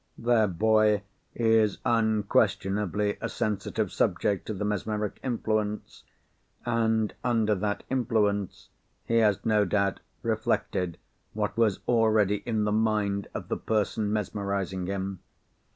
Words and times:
Their 0.17 0.47
boy 0.47 1.03
is 1.35 1.77
unquestionably 1.85 3.19
a 3.21 3.29
sensitive 3.29 3.91
subject 3.91 4.47
to 4.47 4.53
the 4.55 4.65
mesmeric 4.65 5.19
influence—and, 5.21 7.13
under 7.23 7.53
that 7.53 7.83
influence, 7.87 8.69
he 9.05 9.17
has 9.17 9.45
no 9.45 9.63
doubt 9.63 9.99
reflected 10.23 10.97
what 11.33 11.55
was 11.55 11.81
already 11.87 12.37
in 12.47 12.63
the 12.63 12.71
mind 12.71 13.27
of 13.35 13.47
the 13.47 13.57
person 13.57 14.11
mesmerising 14.11 14.87
him. 14.87 15.19